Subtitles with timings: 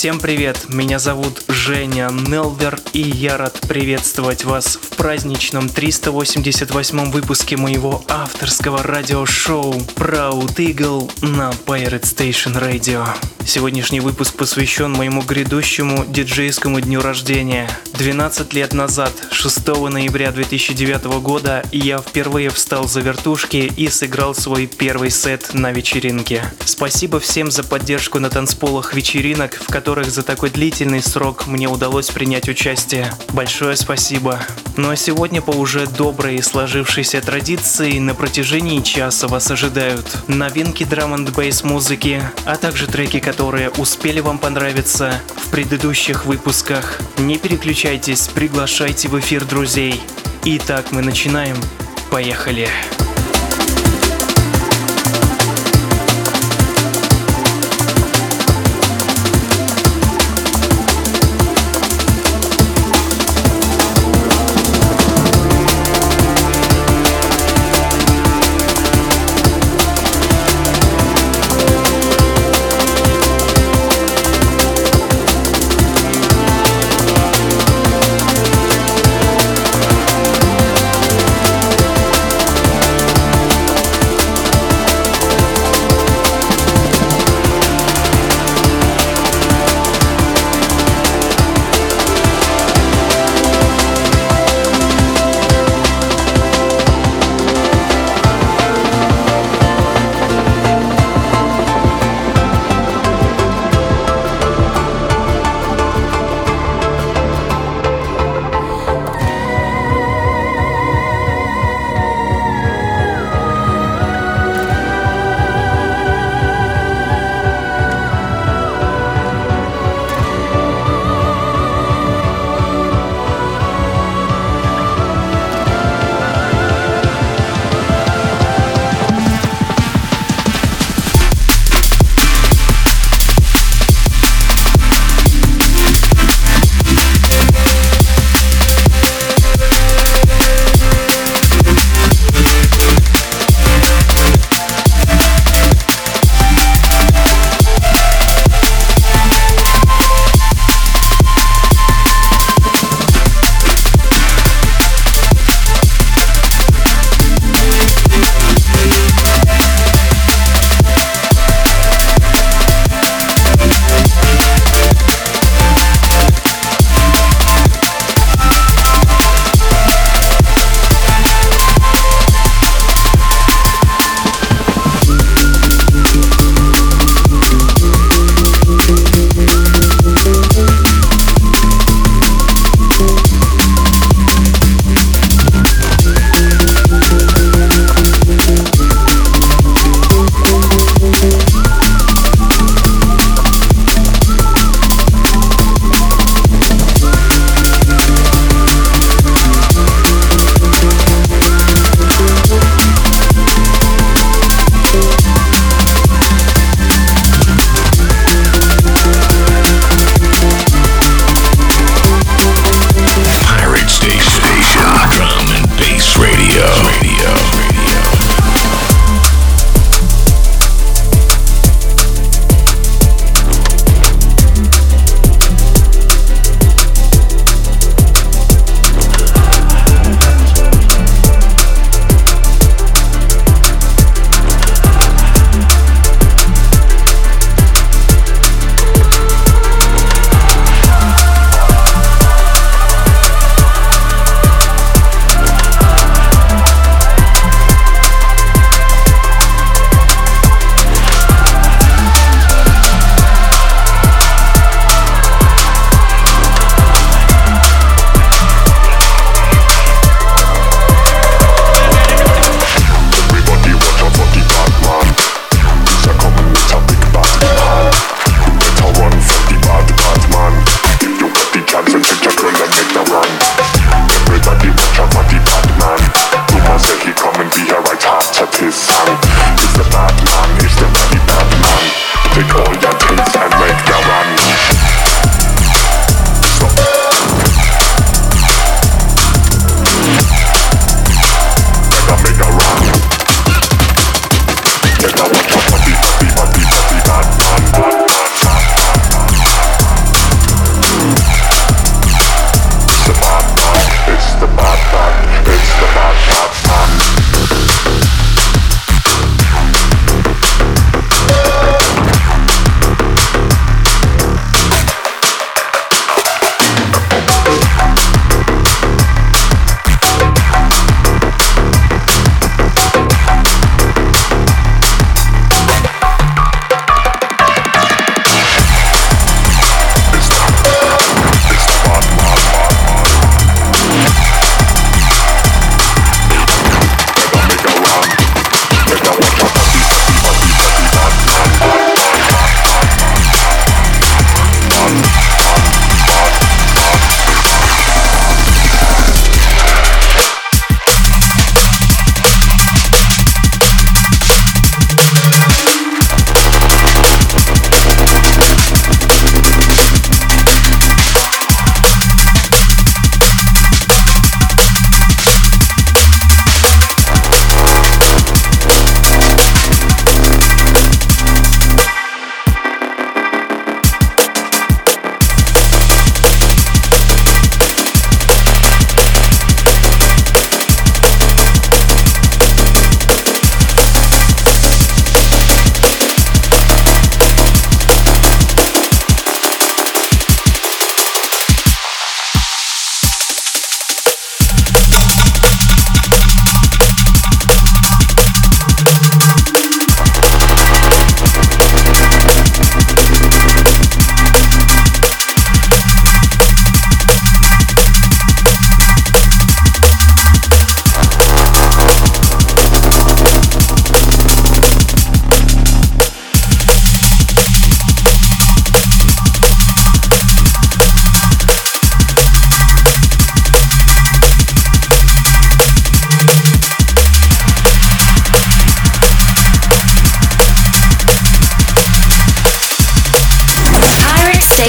[0.00, 7.58] Всем привет, меня зовут Женя Нелвер, и я рад приветствовать вас в праздничном 388 выпуске
[7.58, 13.06] моего авторского радиошоу Proud Eagle на Pirate Station Radio.
[13.44, 17.68] Сегодняшний выпуск посвящен моему грядущему диджейскому дню рождения.
[17.98, 24.66] 12 лет назад, 6 ноября 2009 года, я впервые встал за вертушки и сыграл свой
[24.66, 26.50] первый сет на вечеринке.
[26.64, 31.66] Спасибо всем за поддержку на танцполах вечеринок, в которых которых за такой длительный срок мне
[31.66, 33.12] удалось принять участие.
[33.32, 34.38] Большое спасибо.
[34.76, 40.84] Ну а сегодня по уже доброй и сложившейся традиции на протяжении часа вас ожидают новинки
[40.84, 47.00] драм н бейс музыки, а также треки, которые успели вам понравиться в предыдущих выпусках.
[47.18, 50.00] Не переключайтесь, приглашайте в эфир друзей.
[50.44, 51.56] Итак, мы начинаем.
[52.12, 52.68] Поехали!
[52.68, 53.09] Поехали!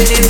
[0.00, 0.29] it is